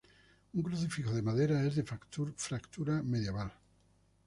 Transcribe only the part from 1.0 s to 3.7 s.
de madera es de factura medieval.